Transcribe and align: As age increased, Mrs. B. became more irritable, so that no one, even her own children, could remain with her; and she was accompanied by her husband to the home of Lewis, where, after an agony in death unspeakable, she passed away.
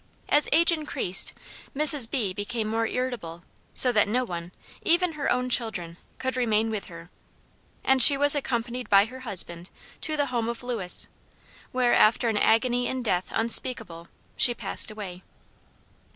As 0.29 0.49
age 0.51 0.71
increased, 0.71 1.31
Mrs. 1.77 2.09
B. 2.09 2.33
became 2.33 2.67
more 2.67 2.87
irritable, 2.87 3.43
so 3.75 3.91
that 3.91 4.07
no 4.07 4.25
one, 4.25 4.51
even 4.81 5.11
her 5.11 5.31
own 5.31 5.47
children, 5.47 5.95
could 6.17 6.35
remain 6.35 6.71
with 6.71 6.85
her; 6.85 7.11
and 7.83 8.01
she 8.01 8.17
was 8.17 8.33
accompanied 8.33 8.89
by 8.89 9.05
her 9.05 9.19
husband 9.19 9.69
to 10.01 10.17
the 10.17 10.25
home 10.33 10.49
of 10.49 10.63
Lewis, 10.63 11.07
where, 11.71 11.93
after 11.93 12.29
an 12.29 12.37
agony 12.37 12.87
in 12.87 13.03
death 13.03 13.31
unspeakable, 13.35 14.07
she 14.35 14.55
passed 14.55 14.89
away. 14.89 15.21